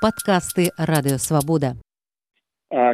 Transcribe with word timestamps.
падкасты 0.00 0.70
радыёвабода 0.78 1.74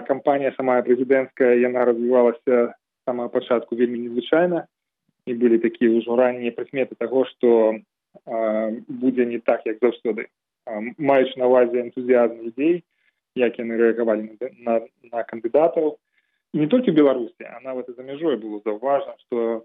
кампанія 0.09 0.55
самая 0.57 0.83
прэзідэнцкая 0.87 1.59
яна 1.61 1.85
развівалася 1.85 2.75
самага 3.05 3.29
пачатку 3.29 3.77
вельмі 3.77 3.99
незвычайна 4.07 4.65
і 5.27 5.35
былі 5.35 5.59
такія 5.59 5.91
ўжо 5.91 6.17
раннія 6.17 6.55
прыкметы 6.57 6.97
таго 6.99 7.25
што 7.33 7.77
будзе 8.89 9.27
не 9.27 9.39
так 9.39 9.67
як 9.67 9.83
заўсёды 9.83 10.29
маючы 10.99 11.37
на 11.37 11.47
увазе 11.51 11.81
энтузіазм 11.83 12.41
людзей 12.49 12.85
як 13.35 13.59
яны 13.59 13.77
рэагавалі 13.77 14.39
на, 14.41 14.49
на, 14.67 14.75
на 15.13 15.23
кандыдатаў 15.29 15.97
не 16.55 16.67
толькі 16.67 16.97
беларусі 16.97 17.45
а 17.51 17.61
нават 17.61 17.89
і 17.89 17.97
за 17.99 18.03
мяжой 18.03 18.37
было 18.37 18.63
заўважна 18.65 19.19
што 19.27 19.65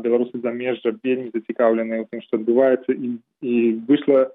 беларусы 0.00 0.40
замежжа 0.40 0.96
вельмі 1.04 1.30
зацікаўленыя 1.34 2.02
ў 2.02 2.06
тым 2.10 2.20
што 2.24 2.40
адбываецца 2.40 2.96
і 2.96 3.20
і 3.44 3.54
выйшла 3.88 4.32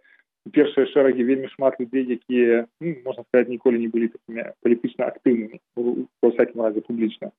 першыя 0.53 0.89
шэрагі 0.94 1.23
вельмі 1.23 1.49
шмат 1.55 1.80
людзей 1.80 2.05
якія 2.17 2.66
ну, 2.81 2.95
можна 3.05 3.23
сказать 3.27 3.49
ніколі 3.49 3.80
не 3.80 3.89
былі 3.89 4.09
такімі 4.13 4.52
палітычна 4.63 5.12
актыўнымі 5.12 5.59
ва 5.75 6.30
всякім 6.30 6.62
разе 6.62 6.81
публічна. 6.81 7.31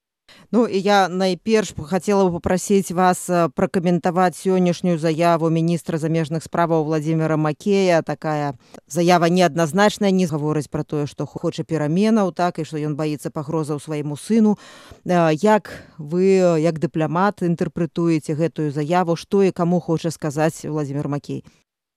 Ну 0.52 0.66
і 0.66 0.80
я 0.80 1.08
найперш 1.08 1.74
хацела 1.86 2.24
бы 2.26 2.38
попрасіць 2.38 2.90
вас 2.90 3.30
пракаментаваць 3.54 4.38
сённяшнюю 4.38 4.98
заяву 4.98 5.50
міністра 5.50 5.98
замежных 5.98 6.42
справаў 6.42 6.84
владимира 6.84 7.36
макея. 7.36 8.02
Такая 8.02 8.54
заява 8.86 9.30
неадназначная 9.30 10.10
не 10.10 10.26
гаворыць 10.26 10.70
про 10.70 10.84
тое 10.84 11.06
што 11.06 11.26
хоча 11.26 11.62
пераменаў 11.62 12.32
так 12.32 12.58
і 12.58 12.64
што 12.64 12.78
ён 12.78 12.96
баіцца 12.96 13.30
пагрозаў 13.30 13.80
свайму 13.80 14.16
сыну. 14.16 14.58
Як 15.04 15.70
вы 15.98 16.42
як 16.58 16.78
дыпламат 16.78 17.42
інтэрпрэтуеце 17.42 18.34
гэтую 18.34 18.70
заяву? 18.70 19.16
Што 19.16 19.42
і 19.42 19.52
каму 19.54 19.80
хоча 19.80 20.10
сказаць 20.10 20.64
владимир 20.64 21.08
макей 21.08 21.44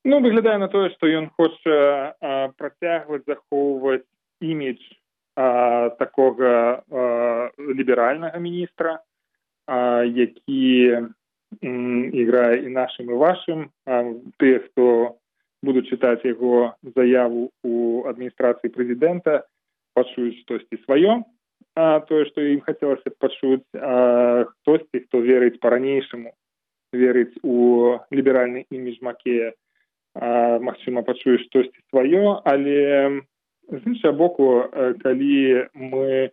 Ну 0.06 0.20
выглядае 0.20 0.58
на 0.60 0.68
тое 0.68 0.90
што 0.92 1.08
ён 1.08 1.30
хоча 1.40 2.52
працягваць 2.60 3.24
захоўваць 3.24 4.04
імідж 4.44 4.84
а, 5.36 5.90
такога 5.96 6.84
ліберальнага 7.58 8.40
міністра 8.40 9.00
а, 9.66 10.04
які 10.04 11.08
іграе 11.62 12.66
і 12.66 12.70
нашым 12.76 13.16
і 13.16 13.20
вашым 13.22 13.70
тыя 14.42 14.60
хто 14.68 15.16
будуць 15.64 15.88
чытаць 15.88 16.26
яго 16.28 16.76
заяву 16.96 17.52
у 17.64 18.04
адміністрацыі 18.10 18.74
прэзідэнта 18.76 19.44
пачуюць 19.96 20.40
штосьці 20.44 20.84
сваё 20.84 21.24
а 21.76 22.00
тое 22.12 22.26
што 22.28 22.42
ім 22.44 22.62
хацелася 22.68 23.14
пачуць 23.24 23.64
хтосьці 23.72 25.06
хто 25.08 25.24
верыць 25.24 25.60
па-ранейшаму 25.64 26.34
верыць 26.92 27.34
у 27.44 27.98
ліберальны 28.12 28.66
імідж 28.70 29.00
макея 29.02 29.54
магчыма 30.16 31.02
пачуе 31.02 31.38
штосьці 31.42 31.80
сваё 31.90 32.42
але 32.46 33.22
з 33.70 33.82
іншага 33.86 34.14
боку 34.14 34.70
калі 35.02 35.68
мы 35.74 36.30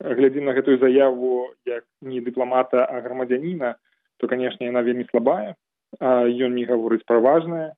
глядзім 0.00 0.48
на 0.48 0.52
гэтую 0.56 0.78
заяву 0.80 1.52
як 1.68 1.84
не 2.00 2.20
дыпламата 2.24 2.84
а 2.84 3.00
грамадзяніна 3.04 3.76
то 4.20 4.28
канешне 4.28 4.68
яна 4.68 4.82
вельмі 4.84 5.04
слабая. 5.10 5.56
Ён 6.00 6.54
не 6.54 6.64
гаворыць 6.68 7.04
пра 7.08 7.18
важнае 7.20 7.72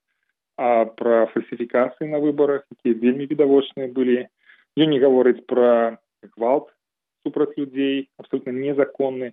а 0.59 0.85
пра 0.85 1.27
фальсіфікацыі 1.33 2.11
на 2.13 2.19
выбарах 2.23 2.67
якія 2.77 2.99
вельмі 2.99 3.27
відавочныя 3.27 3.89
былі. 3.89 4.29
Ён 4.77 4.91
не 4.95 4.99
гаворыць 5.01 5.43
пра 5.49 5.99
гвалт 6.37 6.69
супраць 7.25 7.57
людзей 7.57 8.11
абсолютно 8.19 8.53
незаконны. 8.53 9.33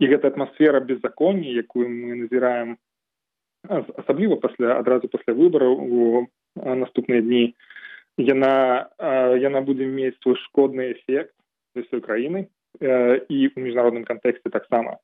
І 0.00 0.08
гэта 0.12 0.28
атмасфера 0.28 0.80
беззаконня 0.80 1.48
якую 1.48 1.88
мы 1.88 2.16
назіраем 2.24 2.76
асабліва 3.70 4.36
пасля 4.42 4.78
адразу 4.78 5.08
пасля 5.08 5.34
выбараў 5.34 5.72
у 5.76 6.26
наступныя 6.56 7.22
дні 7.22 7.54
яна 8.18 8.88
яна 9.40 9.60
будзе 9.60 9.86
мець 9.86 10.16
свой 10.22 10.36
шкодны 10.46 10.92
эфект 10.92 11.34
для 11.74 11.84
сваёй 11.88 12.02
краіны 12.02 12.40
і 12.80 13.38
ў 13.50 13.58
міжнародным 13.60 14.04
кантэксце 14.04 14.52
таксама 14.52 14.98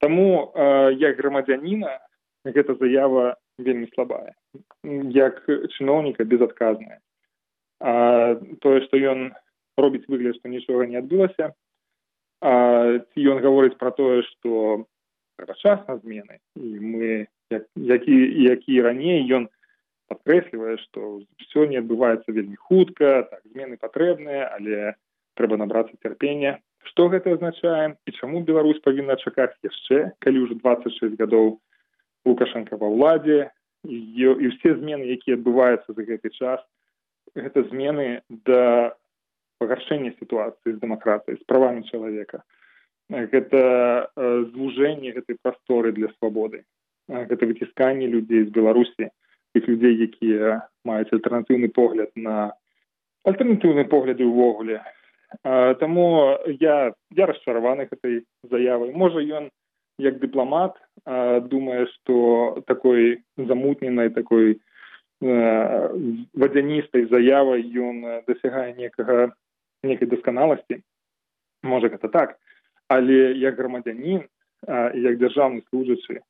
таму 0.00 0.52
як 0.98 1.16
грамадзяніна 1.20 1.98
гэта 2.44 2.76
заява 2.76 3.36
вельмі 3.58 3.88
слабая. 3.94 4.34
Як 4.84 5.40
чыноўніка 5.48 6.24
безадказная 6.24 7.00
тое 8.60 8.80
што 8.86 8.96
ён 8.96 9.32
робіць 9.76 10.06
выгляд 10.08 10.36
што 10.38 10.48
нічога 10.48 10.86
не 10.86 11.00
адбылася 11.00 11.52
ці 12.40 13.20
ён 13.32 13.40
гаворыць 13.44 13.76
пра 13.80 13.90
тое 13.90 14.22
што 14.22 14.84
час 15.60 15.80
на 15.88 15.98
змены 15.98 16.38
і 16.56 16.68
мы 16.80 17.26
які 17.50 18.16
які 18.44 18.82
раней 18.82 19.24
ён 19.32 19.48
падкрэслівае 20.08 20.76
што 20.84 21.20
все 21.40 21.66
не 21.66 21.80
адбываецца 21.80 22.32
вельмі 22.32 22.56
хутка 22.56 23.24
так 23.30 23.42
змены 23.50 23.76
патрэбныя 23.80 24.48
але 24.52 24.94
трэба 25.34 25.58
набрацца 25.58 25.96
цярпення. 26.02 26.60
Што 26.84 27.08
гэта 27.08 27.32
азначае 27.34 27.96
і 28.06 28.10
чаму 28.20 28.44
Беларусь 28.44 28.82
павінна 28.84 29.16
чакаць 29.16 29.56
яшчэ 29.64 30.12
калі 30.20 30.44
ўжо 30.44 30.60
двадцать 30.60 30.94
шесть 31.00 31.16
гадоў 31.20 31.58
лукашенко 32.28 32.76
ва 32.76 32.88
ўладзе 32.92 33.50
і, 33.84 33.96
і 34.20 34.46
все 34.56 34.76
змены 34.76 35.08
якія 35.16 35.40
адбываюцца 35.40 35.96
за 35.96 36.02
гэты 36.04 36.30
час 36.36 36.60
гэта 37.34 37.64
змены 37.72 38.20
да 38.28 38.94
пагаршэння 39.58 40.12
сітуацыі 40.20 40.76
з 40.76 40.78
дэмакратыяй 40.82 41.40
з 41.40 41.44
правамі 41.48 41.88
чалавека. 41.88 42.44
Гэта 43.08 43.60
звужэнне 44.52 45.12
гэтай 45.16 45.36
прасторы 45.40 45.92
для 45.92 46.12
свабоды 46.18 46.64
гэта 47.08 47.46
выцісканне 47.46 48.06
людзей 48.06 48.44
з 48.44 48.50
беларусі 48.54 49.10
тых 49.54 49.68
людзей 49.68 49.96
якія 50.08 50.62
маюць 50.84 51.12
альтэрнатыўны 51.12 51.68
погляд 51.68 52.10
на 52.16 52.54
альтэрнатыўныя 53.24 53.88
погляды 53.88 54.24
ўвогуле 54.28 54.80
таму 55.82 56.38
я 56.60 56.92
я 57.16 57.26
расчараваны 57.26 57.88
гэтай 57.90 58.24
заявай 58.50 58.92
можа 58.92 59.20
ён 59.20 59.50
як 59.98 60.18
дыпламат 60.18 60.78
думае 61.50 61.86
што 61.94 62.62
такой 62.66 63.22
замутненай 63.36 64.10
такой 64.10 64.60
вадзяністай 65.20 67.06
заявай 67.12 67.62
ён 67.62 68.24
дасягае 68.26 68.74
некага 68.74 69.32
некай 69.84 70.08
дасканаласці 70.08 70.80
можа 71.64 71.88
гэта 71.88 72.08
так. 72.08 72.36
Але 72.88 73.32
як 73.40 73.56
грамадзянін 73.56 74.28
як 74.68 75.16
дзяржаўны 75.20 75.64
служачы 75.70 76.20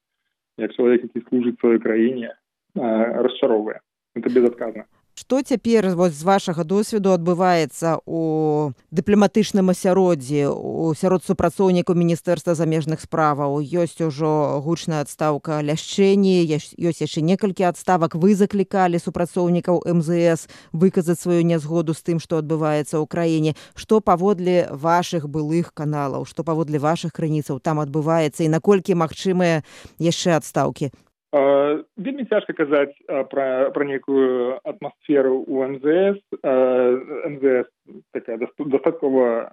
як 0.59 0.73
чалавек 0.75 1.03
які 1.09 1.21
служыць 1.29 1.59
сваёй 1.61 1.79
краіне 1.79 2.35
расчароўвае. 2.75 3.81
Это 4.15 4.31
безадказна 4.31 4.85
Што 5.15 5.43
цяпер 5.47 5.87
з 5.95 6.23
вашага 6.27 6.65
досведу 6.67 7.13
адбываецца 7.15 8.03
у 8.03 8.75
дыпламатычным 8.91 9.71
асяроддзі 9.71 10.51
у 10.51 10.91
сярод 10.99 11.23
супрацоўнікаў 11.23 11.95
міністэрства 11.95 12.59
замежных 12.59 12.99
справаў 12.99 13.63
ёсць 13.63 14.03
ужо 14.03 14.59
гучная 14.67 15.07
адстаўка 15.07 15.63
ляшчэнні 15.63 16.35
ёсць 16.51 16.75
яшчэ 17.07 17.23
некалькі 17.23 17.71
адставак. 17.71 18.19
Вы 18.19 18.35
заклікалі 18.35 18.99
супрацоўнікаў 18.99 19.87
мзс 19.87 20.51
выказаць 20.75 21.23
сваю 21.23 21.47
нязгоду 21.47 21.95
з 21.95 22.03
тым 22.03 22.19
што 22.19 22.43
адбываецца 22.43 22.99
ў 22.99 23.07
краіне. 23.07 23.55
Што 23.79 24.03
паводле 24.03 24.67
вашых 24.75 25.31
былых 25.31 25.71
каналаў 25.79 26.27
што 26.27 26.43
паводле 26.43 26.83
вашых 26.83 27.15
крыніцаў 27.15 27.63
там 27.63 27.79
адбываецца 27.79 28.43
і 28.43 28.51
наколькі 28.51 28.99
магчымыя 28.99 29.63
яшчэ 30.03 30.43
адстаўкі 30.43 30.91
вельмі 31.35 32.25
цяжка 32.31 32.53
казаць 32.53 32.95
пра 33.31 33.71
пра 33.75 33.85
нейкую 33.85 34.61
атмасферу 34.63 35.43
у 35.43 35.67
мзс 35.67 36.21
мзс 36.43 37.71
такая 38.15 38.39
дастаткова 38.39 39.51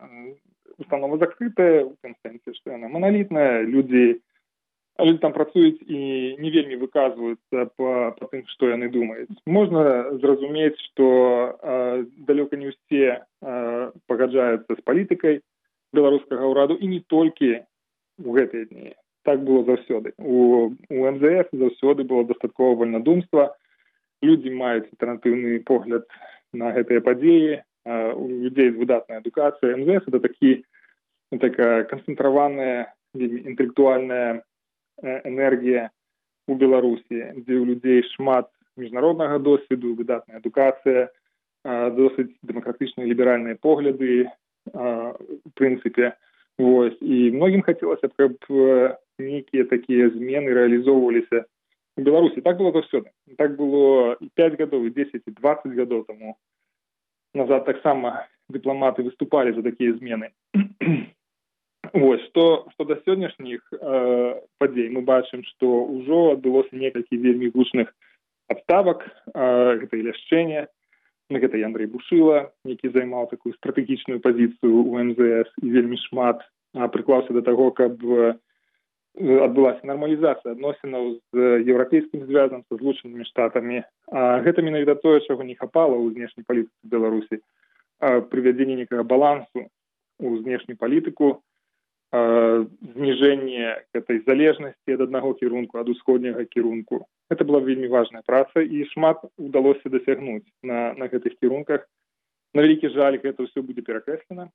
установа 0.77 1.17
закрытая 1.17 1.85
у 1.85 1.95
кансэнсе 2.05 2.53
што 2.53 2.77
яна 2.77 2.87
маналітная 2.87 3.65
людзі 3.65 4.21
але 5.01 5.17
там 5.17 5.33
працуюць 5.33 5.81
і 5.81 6.37
не 6.37 6.53
вельмі 6.53 6.77
выказваюцца 6.85 7.65
па 7.73 8.13
па 8.19 8.29
тым 8.29 8.45
што 8.53 8.69
яны 8.69 8.93
думаюць 8.93 9.41
можна 9.45 10.13
зразумець 10.21 10.77
што 10.91 11.09
далёка 12.29 12.61
не 12.61 12.69
ўсе 12.69 13.25
пагаджаюцца 14.05 14.69
з 14.69 14.81
палітыкай 14.85 15.41
беларускага 15.97 16.45
ўраду 16.45 16.77
і 16.77 16.93
не 16.93 17.01
толькі 17.01 17.55
у 18.21 18.37
гэтыя 18.37 18.69
дні 18.69 18.93
так 19.23 19.43
было 19.43 19.63
заўсёды. 19.65 20.13
У 20.17 20.73
у 20.89 21.11
мзф 21.11 21.49
заўсёды 21.53 22.03
было 22.03 22.25
дастаткова 22.25 22.75
вольнадумства. 22.75 23.55
Людзі 24.21 24.53
маюць 24.53 24.89
альтэрнатыўны 24.91 25.61
погляд 25.65 26.05
на 26.53 26.71
гэтыя 26.71 27.01
падзеі. 27.01 27.61
У 27.85 28.27
людзей 28.29 28.69
выдатная 28.71 29.19
адукацыя 29.19 29.77
мзф 29.77 30.07
это 30.07 30.19
такі 30.19 30.63
такая 31.39 31.83
канцэнтраваная 31.83 32.93
інтэлектуальная 33.15 34.43
энергія 35.01 35.89
у 36.47 36.55
беларусі 36.55 37.41
дзе 37.41 37.55
ў 37.57 37.65
людзей 37.65 38.03
шмат 38.15 38.49
міжнароднага 38.77 39.39
досведу 39.39 39.95
выдатная 39.95 40.37
адукацыя 40.37 41.09
досыць 41.97 42.33
дэмакратычныя 42.41 43.07
ліберальныя 43.07 43.55
погляды 43.61 44.27
прынцыпе. 45.55 46.13
Вось. 46.59 46.97
І 47.01 47.31
многім 47.31 47.61
хацелася 47.65 48.09
каб 48.17 48.37
нейкія 49.21 49.69
такія 49.69 50.09
змены 50.09 50.53
рэалізоўваліся 50.57 51.45
у 51.97 52.01
беларусі 52.01 52.41
так 52.41 52.57
было 52.57 52.71
заўсёды 52.71 53.11
так 53.37 53.55
было 53.55 54.17
і 54.19 54.29
пять 54.33 54.57
гадоў 54.59 54.87
і 54.87 54.95
десять 54.95 55.27
і 55.27 55.31
двадцать 55.31 55.75
гадоў 55.77 56.05
таму 56.05 56.37
назад. 57.33 57.65
Таксама 57.65 58.27
дыпламаты 58.49 59.03
выступалі 59.03 59.53
за 59.53 59.63
такія 59.63 59.93
змены 59.93 60.31
Вось 61.93 62.23
што 62.29 62.67
што 62.73 62.85
да 62.85 62.95
сённяшніх 63.03 63.61
э, 63.71 64.41
падзей 64.59 64.89
мы 64.89 65.01
бачым 65.01 65.43
што 65.43 65.67
ўжо 65.85 66.35
адбылося 66.35 66.75
некалькі 66.75 67.17
вельмі 67.17 67.51
гучных 67.55 67.91
адставак 68.47 69.07
э, 69.07 69.79
гэта 69.83 69.97
і 69.97 70.05
ляшчэнне 70.07 70.67
гэта 71.31 71.57
і 71.57 71.63
Андрей 71.63 71.87
бушыла 71.87 72.51
які 72.67 72.91
займаў 72.91 73.27
такую 73.31 73.55
стратэгічную 73.55 74.19
пазіцыю 74.19 74.83
у 74.83 74.95
мзс 74.99 75.51
і 75.63 75.67
вельмі 75.71 75.99
шмат 76.07 76.43
прыклаўся 76.73 77.33
да 77.35 77.41
таго 77.41 77.71
каб 77.71 77.99
адбылася 79.19 79.83
нармалізацыя 79.83 80.55
адносінаў 80.55 81.19
з 81.33 81.37
еўрапейскім 81.67 82.25
звязам 82.25 82.63
са 82.67 82.79
злучанымі 82.79 83.27
штатамі. 83.27 83.83
А 84.07 84.39
гэта 84.45 84.63
менавіта 84.63 84.95
тое 84.95 85.19
чаго 85.27 85.43
не 85.43 85.55
хапала 85.55 85.99
ў 85.99 86.15
знешняй 86.15 86.47
палітыцы 86.47 86.83
беларусі 86.87 87.43
прывядзенне 88.01 88.75
некага 88.81 89.03
балансу 89.03 89.69
у 90.19 90.37
знешнюю 90.41 90.77
палітыку 90.77 91.41
зніжэнне 92.11 93.87
гэтай 93.95 94.19
залежнасці 94.27 94.95
ад 94.97 95.01
аднаго 95.07 95.33
кірунку 95.39 95.79
ад 95.79 95.87
усходняга 95.89 96.43
кірунку. 96.45 97.07
Это 97.31 97.45
была 97.45 97.61
вельмі 97.63 97.87
важная 97.87 98.21
праца 98.25 98.59
і 98.59 98.83
шмат 98.91 99.23
удалося 99.37 99.87
дасягнуць 99.89 100.43
на 100.63 100.93
на 100.93 101.07
гэтых 101.07 101.39
кірунках. 101.39 101.87
На 102.53 102.61
вялікі 102.67 102.91
жаль 102.91 103.15
гэта 103.23 103.47
ўсё 103.47 103.63
будзе 103.63 103.81
перакрэслена 103.81 104.51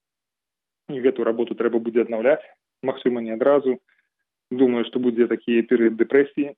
і 0.92 1.00
гэту 1.00 1.24
работу 1.24 1.56
трэба 1.56 1.80
будзе 1.80 2.04
аднаўляць 2.04 2.44
магчыма 2.82 3.24
не 3.24 3.32
адразу 3.32 3.80
думаю 4.50 4.84
что 4.86 4.98
будзе 4.98 5.26
такі 5.26 5.62
перыяд 5.66 5.96
дэпрэсіі 5.98 6.54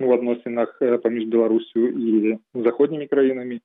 у 0.00 0.08
адносінах 0.16 0.78
паміж 1.02 1.26
беларусю 1.26 1.88
і 1.90 2.38
заходнімі 2.54 3.06
краінамі 3.06 3.60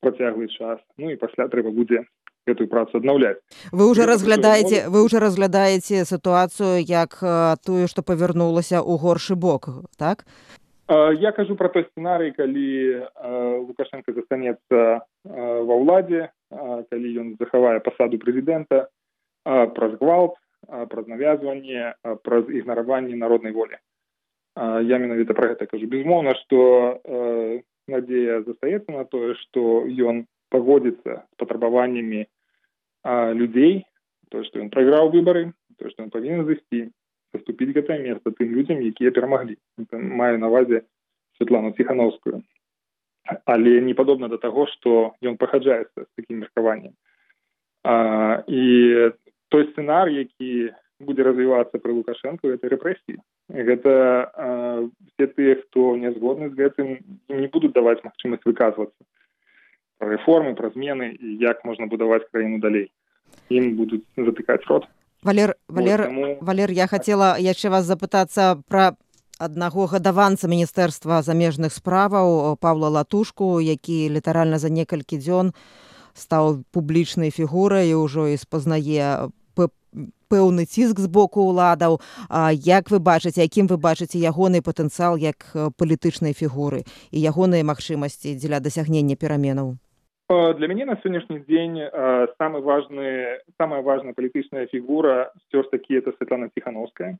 працяглы 0.00 0.48
час. 0.48 0.80
Ну 0.98 1.10
і 1.10 1.16
пасля 1.16 1.48
трэба 1.48 1.70
будзе 1.70 2.06
эту 2.46 2.66
працу 2.70 2.98
аднаўляць 2.98 3.42
вы 3.72 3.90
уже 3.90 4.06
разглядаеце 4.06 4.88
вы 4.88 5.02
уже 5.02 5.18
разглядаеце 5.18 6.04
сітуацыю 6.06 6.78
як 6.78 7.18
тую 7.66 7.90
што 7.90 8.02
павярнулася 8.06 8.78
ў 8.78 8.94
горшы 9.02 9.34
бок 9.34 9.68
так? 9.98 10.24
Я 10.88 11.32
кажу 11.34 11.56
про 11.58 11.68
той 11.68 11.82
сцэнарый 11.90 12.30
калі 12.30 13.02
лукашенко 13.66 14.14
застанецца 14.14 15.02
ва 15.26 15.74
ўладзе 15.74 16.30
калі 16.54 17.08
ён 17.18 17.34
захавае 17.42 17.82
пасаду 17.82 18.22
прэзідэнта 18.22 18.86
праз 19.44 19.98
гвалт 19.98 20.38
праз 20.66 21.06
навязванне 21.06 21.94
праз 22.22 22.50
ігнараванне 22.50 23.16
народнай 23.16 23.52
волі. 23.52 23.78
Я 24.56 24.98
менавіта 24.98 25.34
про 25.34 25.48
гэта 25.52 25.66
кажу. 25.66 25.86
Безмоўна 25.86 26.34
что 26.34 27.62
надзея 27.88 28.42
застаецца 28.42 28.92
на 28.92 29.04
тое 29.04 29.34
что 29.34 29.86
ён 29.86 30.26
пагодзіцца 30.50 31.22
з 31.22 31.34
патрабаваннямі 31.38 32.26
людзей 33.38 33.86
то 34.30 34.42
что 34.44 34.60
ён 34.60 34.70
прайграў 34.70 35.10
выбары 35.14 35.52
то 35.78 35.90
что 35.90 36.02
он 36.02 36.10
павінен 36.10 36.44
зайсці 36.46 36.90
заступіць 37.34 37.74
гэтае 37.78 38.02
место 38.02 38.34
тым 38.34 38.50
людзям 38.58 38.82
якія 38.82 39.10
перамаглі 39.10 39.56
маю 39.92 40.38
навазе 40.42 40.82
светлану 41.38 41.72
ціхановскую 41.78 42.42
але 43.44 43.80
не 43.80 43.94
падобна 43.94 44.28
да 44.28 44.38
таго 44.38 44.66
что 44.74 45.14
ён 45.22 45.36
пахаджаецца 45.36 46.06
з 46.06 46.08
таким 46.16 46.42
меркаваннем 46.42 46.94
і 48.50 48.64
той 49.48 49.68
сцэнар 49.72 50.08
які 50.08 50.72
будзе 51.00 51.22
развівацца 51.22 51.78
пры 51.78 51.92
лукашэнку 51.92 52.48
это 52.48 52.72
рэпрэсіі. 52.72 53.20
Гэта 53.52 53.92
э, 53.92 54.88
все 55.12 55.26
тыя 55.36 55.60
хто 55.60 55.96
не 55.96 56.10
згодны 56.16 56.50
з 56.50 56.54
гэтым 56.56 56.88
не 57.28 57.48
будуць 57.52 57.76
даваць 57.76 58.00
магчымасць 58.02 58.46
выказвацца 58.48 58.96
про 59.98 60.08
рэформы 60.16 60.54
пра 60.56 60.70
змены 60.70 61.12
і 61.12 61.36
як 61.40 61.64
можна 61.64 61.86
будаваць 61.86 62.24
краіну 62.32 62.60
далей. 62.60 62.90
Ім 63.50 63.76
будуць 63.76 64.04
затыкаць 64.16 64.64
рот. 64.68 64.88
Валер 65.22 65.56
валер 65.68 66.08
вот, 66.10 66.38
валер 66.40 66.70
я 66.70 66.86
хацела 66.86 67.36
яшчэ 67.38 67.68
вас 67.70 67.84
запытацца 67.84 68.62
пра 68.68 68.96
аднаго 69.38 69.86
гадаванца 69.86 70.48
міністэрства 70.48 71.20
замежных 71.22 71.72
справаў 71.72 72.56
павла 72.60 72.88
латушку 72.88 73.60
які 73.60 74.08
літаральна 74.08 74.58
за 74.58 74.72
некалькі 74.72 75.20
дзён 75.20 75.52
стаў 76.16 76.64
публічнай 76.72 77.30
фігурай 77.30 77.92
ўжо 77.92 78.32
і 78.32 78.40
спазнае 78.40 79.28
пэўны 80.26 80.66
ціск 80.66 80.98
з 80.98 81.06
боку 81.06 81.46
ўладаў. 81.46 81.98
Як 82.66 82.90
вы 82.90 82.98
бачыце 82.98 83.46
якім 83.46 83.70
вы 83.70 83.78
бачыце 83.78 84.18
ягоны 84.18 84.62
патэнцыял 84.62 85.16
як 85.16 85.46
палітычнай 85.78 86.34
фігуры 86.34 86.82
і 87.14 87.18
ягоныя 87.22 87.62
магчымасці 87.62 88.34
дзеля 88.34 88.60
дасягнення 88.60 89.16
пераменаў? 89.16 89.78
Для 90.26 90.66
мяне 90.66 90.84
на 90.90 90.98
сённяшні 90.98 91.46
дзень 91.46 91.78
самы 92.42 92.58
важны 92.58 93.38
самая 93.62 93.82
важная 93.82 94.12
палітычная 94.12 94.66
фігура 94.66 95.30
сцёр 95.46 95.70
такі 95.70 96.02
это 96.02 96.10
светлана 96.18 96.50
ціхановская 96.50 97.18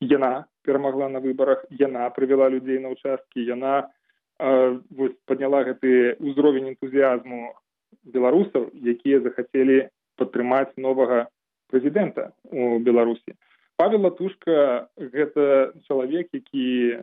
яна 0.00 0.46
перамагла 0.62 1.08
на 1.08 1.18
выбарах 1.18 1.66
яна 1.70 2.06
прывяла 2.14 2.48
людзей 2.48 2.78
на 2.78 2.94
ўчасткі 2.94 3.42
яна 3.42 3.90
подняла 4.38 5.66
гэты 5.66 6.14
ўзровень 6.22 6.74
энтузіазму 6.74 7.58
беларусаў 8.02 8.70
якія 8.74 9.20
захацелі 9.20 9.88
падтрымаць 10.18 10.74
новага 10.76 11.26
прэзідэнта 11.72 12.32
у 12.50 12.78
беларусі. 12.78 13.34
Павел 13.76 14.06
латушка 14.06 14.88
гэта 14.98 15.74
чалавек 15.88 16.30
які 16.32 17.02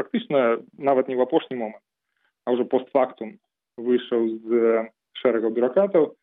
фактычна 0.00 0.64
нават 0.78 1.08
не 1.08 1.16
ў 1.16 1.22
апошні 1.28 1.60
момант 1.60 1.84
а 2.48 2.56
ўжо 2.56 2.64
постфактум 2.64 3.36
выйшаў 3.76 4.22
з 4.48 4.88
шэрагаў 5.20 5.52
бюракратаў 5.52 6.14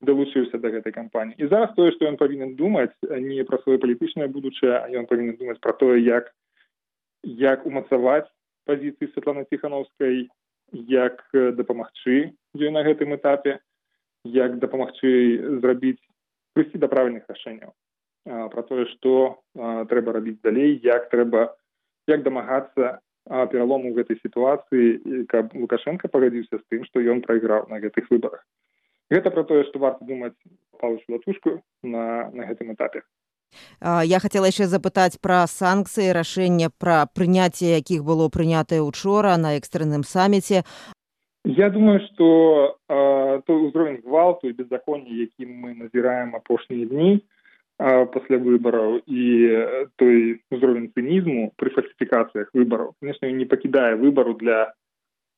далучыўся 0.00 0.60
да 0.60 0.72
гэтай 0.72 0.92
кампаніі. 0.92 1.36
І 1.40 1.48
зараз 1.48 1.72
тое 1.76 1.92
што 1.92 2.08
ён 2.08 2.16
павінен 2.20 2.56
думаць 2.56 2.92
не 3.04 3.44
пра 3.48 3.60
сваё 3.64 3.80
палітычнае 3.80 4.28
будучае 4.28 4.76
а 4.80 4.86
ён 4.92 5.08
павінен 5.08 5.36
думаць 5.40 5.60
пра 5.60 5.72
тое 5.72 6.00
як 6.00 6.32
як 7.24 7.64
умацаваць 7.68 8.28
пазіцыі 8.68 9.08
светланы 9.12 9.44
ціхановскай 9.48 10.28
як 10.72 11.22
дапамагчы 11.32 12.32
ёй 12.56 12.70
на 12.70 12.82
гэтым 12.86 13.14
этапе 13.16 13.58
як 14.24 14.58
дапамагчы 14.62 15.60
зрабіць 15.60 16.00
прыйсці 16.54 16.82
да 16.82 16.88
правільных 16.88 17.28
рашэнняў 17.28 17.72
пра 18.24 18.62
тое 18.68 18.86
што 18.94 19.42
трэба 19.92 20.18
рабіць 20.18 20.40
далей 20.42 20.78
як 20.84 21.08
трэба 21.10 21.54
як 22.08 22.22
дамагацца 22.22 22.98
пералому 23.52 23.94
гэтай 23.94 24.18
сітуацыі 24.22 25.24
каб 25.30 25.54
лукашенко 25.54 26.08
пагадзіўся 26.08 26.58
з 26.58 26.64
тым 26.72 26.84
што 26.88 27.00
ён 27.00 27.22
прайграў 27.22 27.68
на 27.70 27.78
гэтых 27.80 28.10
выбарах. 28.10 28.42
Гэта 29.10 29.30
пра 29.30 29.44
тое 29.44 29.64
што 29.68 29.78
варта 29.78 30.04
думаць 30.04 30.36
палыч 30.80 31.04
латушку 31.08 31.60
на 31.82 32.30
на 32.34 32.46
гэтым 32.50 32.72
этапе 32.74 33.02
Я 33.80 34.18
хацела 34.20 34.50
яшчэ 34.52 34.70
запытаць 34.70 35.18
пра 35.20 35.46
санкцыі 35.50 36.12
рашэння 36.16 36.70
пра 36.78 37.06
прыняцце 37.14 37.76
якіх 37.76 38.04
было 38.04 38.28
прынятае 38.28 38.80
учора 38.84 39.36
на 39.36 39.56
экстрэнным 39.58 40.04
саміце 40.04 40.64
Я 41.44 41.70
думаю, 41.70 42.00
что 42.00 42.76
э, 42.88 43.40
той 43.46 43.56
ўзровень 43.68 44.02
гвалту 44.04 44.48
і 44.48 44.52
беззаконня, 44.52 45.08
які 45.08 45.46
мы 45.48 45.72
назіраем 45.72 46.36
апошнія 46.36 46.84
дні 46.84 47.24
э, 47.80 48.06
пасля 48.12 48.36
выбараў 48.36 49.00
і 49.08 49.22
той 49.96 50.44
узровень 50.52 50.92
цынізму 50.92 51.56
пры 51.56 51.72
фальсіфікацыях 51.72 52.52
выбараў, 52.52 52.92
конечно, 53.00 53.24
не 53.24 53.48
пакідае 53.48 53.96
выбару 53.96 54.34
для, 54.36 54.74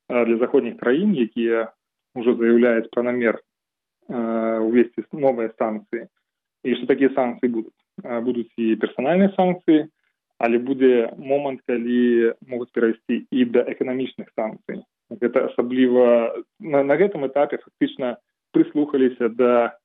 для 0.09 0.37
заходніх 0.43 0.75
краін, 0.75 1.15
якія 1.15 1.71
ўжо 2.19 2.35
заяўляюць 2.35 2.91
пра 2.91 3.07
намер 3.07 3.39
э, 3.39 4.59
увесці 4.59 5.07
новыя 5.15 5.55
санкцыі 5.55 6.11
і 6.67 6.75
што 6.75 6.85
такія 6.91 7.15
санкцыі 7.15 7.47
будуць 7.47 7.82
будуць 8.01 8.51
і 8.57 8.75
персанальныя 8.81 9.33
санкцыі, 9.37 9.85
але 10.43 10.57
будзе 10.57 11.13
момант, 11.17 11.61
калі 11.67 12.33
могуць 12.47 12.73
перайсці 12.73 13.23
і 13.29 13.45
да 13.53 13.63
эканамічных 13.69 14.33
санкцый 14.35 14.83
гэта 15.09 15.51
асабліва 15.51 16.33
на, 16.59 16.83
на 16.83 16.95
гэтым 16.95 17.25
этапе 17.27 17.59
фактычна 17.61 18.17
прыслухаліся 18.53 19.29
да 19.29 19.77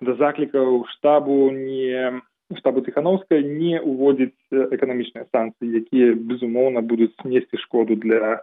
да 0.00 0.14
заклікаў 0.20 0.84
штабу 0.96 1.50
не 1.50 2.20
штабу 2.58 2.82
ціхановскай 2.84 3.44
не 3.44 3.80
уводзіць 3.80 4.36
эканамічныя 4.52 5.28
санкцыі 5.32 5.80
якія 5.80 6.14
безумоўна 6.14 6.82
будуць 6.82 7.14
несці 7.24 7.56
шкоду 7.64 7.96
для 7.96 8.42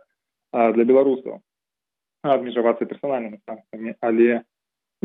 для 0.54 0.84
беларусаў 0.84 1.42
абмежавацца 2.24 2.90
персанальнымі 2.90 3.42
санкцыямі 3.46 3.96
але 4.02 4.42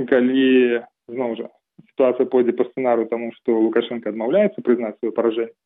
калі 0.09 0.85
зноў 1.09 1.37
жа 1.43 1.51
сітуацыя 2.04 2.28
пойдзе 2.28 2.52
па 2.52 2.64
сцэнару 2.68 3.08
таму 3.08 3.32
што 3.32 3.56
лукашенко 3.56 4.12
адмаўляецца 4.12 4.61
прызнаць 4.61 4.96
сваё 5.00 5.12
паражэнне 5.16 5.56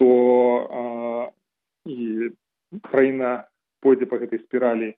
то 0.00 0.08
а, 0.72 1.30
і 1.84 2.32
краіна 2.88 3.44
пойдзе 3.84 4.08
по 4.08 4.16
гэтай 4.16 4.40
спіралі 4.40 4.96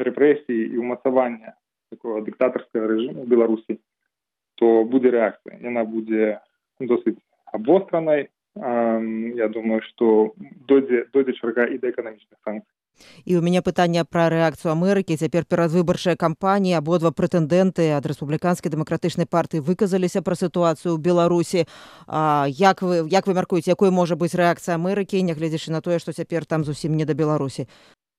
рэпрэсіі 0.00 0.72
і 0.72 0.80
ўмацавання 0.80 1.52
такого 1.92 2.24
дыктатарскага 2.24 2.88
рэжыму 2.88 3.28
беларусі 3.28 3.76
то 4.56 4.84
будзе 4.88 5.12
рэакцыя 5.12 5.60
яна 5.60 5.84
будзе 5.84 6.40
досыць 6.80 7.20
абвостранай 7.52 8.32
я 8.56 9.48
думаю 9.48 9.80
что 9.82 10.34
дойдзе 10.68 11.06
дойдзе 11.12 11.32
чарга 11.40 11.64
і 11.64 11.78
да 11.78 11.90
эканамічных 11.90 12.38
санкцый 12.44 12.72
і 13.24 13.36
у 13.36 13.42
мяне 13.42 13.62
пытанне 13.62 14.04
пра 14.04 14.28
рэакцыю 14.28 14.72
Амерыкі 14.72 15.16
цяпер 15.16 15.44
перадвыбарчая 15.48 16.16
кампанія 16.16 16.78
абодва 16.78 17.10
прэтэндэнты 17.16 17.88
ад 17.96 18.06
рэспубліканскай 18.06 18.72
дэмакратычнай 18.72 19.26
партыі 19.26 19.64
выказаліся 19.64 20.22
пра 20.22 20.36
сітуацыю 20.36 20.96
ў 20.96 21.00
беларусі 21.00 21.64
а, 22.06 22.44
як 22.48 22.82
вы 22.82 23.08
як 23.08 23.26
вы 23.26 23.34
мяркуеце 23.34 23.72
якой 23.72 23.90
можа 23.90 24.16
быць 24.16 24.36
рэакцыя 24.36 24.76
Амерыкі 24.76 25.22
нягледзячы 25.22 25.72
на 25.72 25.80
тое 25.80 25.98
што 25.98 26.12
цяпер 26.12 26.44
там 26.44 26.64
зусім 26.64 26.96
не 26.96 27.08
да 27.08 27.14
беларусі 27.14 27.66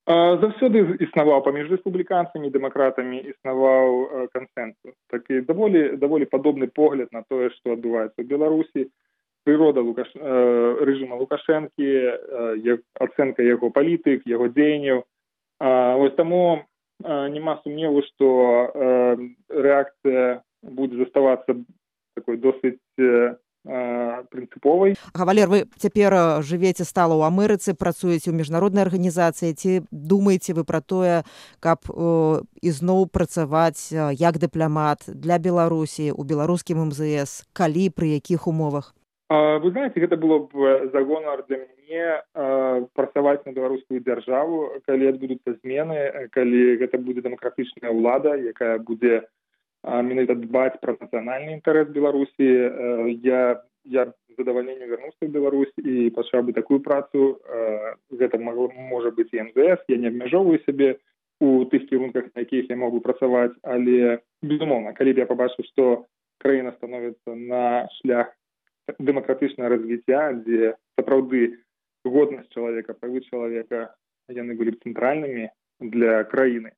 заўсёды 0.03 0.99
існаваў 0.99 1.45
паміж 1.45 1.69
рэспубліканцамі 1.71 2.51
дэмакратамі 2.51 3.21
існаваў 3.23 4.27
кансэнсус 4.33 4.97
так 5.07 5.29
і 5.29 5.45
даволі 5.47 5.95
даволі 5.95 6.25
падобны 6.25 6.67
погляд 6.67 7.13
на 7.13 7.23
тое 7.23 7.53
што 7.55 7.77
адбываецца 7.77 8.19
ў 8.19 8.27
беларусі 8.27 8.89
прырода 9.43 9.81
лукаш 9.81 10.09
рэжыма 10.15 11.19
лукашэнкі 11.19 11.87
ацэнка 13.05 13.43
яго 13.43 13.69
палітык 13.69 14.23
яго 14.27 14.47
дзеянняў 14.47 15.03
вось 15.99 16.15
таму 16.15 16.63
няма 17.03 17.59
сумневу 17.63 18.03
што 18.07 18.27
рэакцыя 19.49 20.41
будзе 20.63 21.03
заставацца 21.03 21.59
такой 22.15 22.37
досыць 22.37 22.79
прынцыповай 23.63 24.95
гавалер 25.13 25.47
вы 25.47 25.59
цяпер 25.79 26.43
жывеце 26.43 26.83
стала 26.83 27.15
ў 27.15 27.27
амерыцы 27.31 27.71
працуеце 27.71 28.27
ў 28.27 28.35
міжнароднай 28.35 28.83
арганізацыі 28.83 29.55
ці 29.55 29.71
думаеце 29.91 30.51
вы 30.55 30.67
пра 30.67 30.83
тое 30.83 31.23
каб 31.63 31.87
ізноў 32.59 33.07
працаваць 33.07 33.87
як 33.91 34.39
дыпламат 34.43 35.07
для 35.07 35.39
беларусі 35.39 36.11
у 36.11 36.27
беларускім 36.27 36.91
мзс 36.91 37.47
калі 37.55 37.87
пры 37.95 38.19
якіх 38.19 38.51
умовах 38.51 38.91
вы 39.33 39.71
знаете 39.71 39.99
гэта 39.99 40.17
было 40.17 40.39
б 40.39 40.89
загонар 40.93 41.43
для 41.47 41.57
мяне 41.65 42.87
працаваць 42.93 43.45
на 43.45 43.51
беларускую 43.51 44.01
дзяржаву 44.01 44.81
калі 44.85 45.09
адбудуцца 45.09 45.55
змены 45.61 46.29
калі 46.31 46.77
гэта 46.77 46.97
будзе 46.97 47.25
дэмакратычная 47.25 47.89
ўлада 47.89 48.35
якая 48.37 48.77
будзе 48.77 49.23
менавіта 49.83 50.35
дбаць 50.35 50.77
пра 50.81 50.95
нацыянальны 50.99 51.57
інтарэс 51.59 51.89
беларусі 51.89 52.49
я 53.25 53.63
я 53.83 54.05
задавальненне 54.37 54.85
вярнуўся 54.87 55.25
ў 55.25 55.31
беларусь 55.33 55.73
і 55.81 56.09
пачаў 56.15 56.47
бы 56.47 56.53
такую 56.53 56.79
працу. 56.79 57.39
Гэта 58.09 58.39
магло 58.39 58.69
можа 58.71 59.11
быць 59.11 59.33
мзс 59.33 59.83
я 59.87 59.97
не 59.97 60.07
абмяжоўваю 60.07 60.61
сябе 60.65 60.99
у 61.41 61.65
тых 61.65 61.89
кірунках 61.89 62.29
на 62.35 62.45
якіх 62.45 62.69
я 62.69 62.77
могу 62.77 63.01
працаваць 63.01 63.53
але 63.63 64.21
безумоўна 64.41 64.93
калі 64.93 65.13
б 65.13 65.25
я 65.25 65.27
пабачыў 65.27 65.65
што 65.73 66.05
краіна 66.39 66.71
становіцца 66.77 67.35
на 67.35 67.89
шлях 67.99 68.31
дэмакратычнае 68.98 69.68
развіцця 69.68 70.32
дзе 70.42 70.74
сапраўды 70.98 71.60
годнасць 72.04 72.52
чалавека 72.56 72.96
правы 72.98 73.22
чалавека 73.28 73.94
яны 74.32 74.56
былі 74.58 74.74
б 74.74 74.82
цэнтральнымі 74.84 75.48
для 75.94 76.24
краіны 76.32 76.72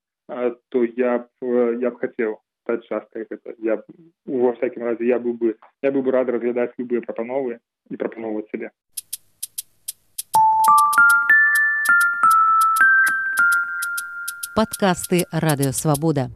то 0.68 0.84
я 0.84 1.18
б 1.18 1.78
я 1.82 1.90
б 1.90 1.96
хацеў 2.02 2.38
стаць 2.62 2.86
часткай 2.86 3.26
гэта 3.30 3.54
я 3.58 3.78
во 4.26 4.52
всякім 4.58 4.84
разе 4.90 5.06
я 5.06 5.18
быў 5.18 5.34
бы 5.38 5.54
я 5.82 5.90
быў 5.90 6.02
бы 6.02 6.10
рад 6.16 6.28
разглядаць 6.30 6.74
любыя 6.78 7.00
прапановы 7.06 7.58
і 7.90 7.96
прапаноўваць 7.96 8.50
сябе 8.50 8.70
подкасты 14.54 15.24
радыёвабода 15.32 16.28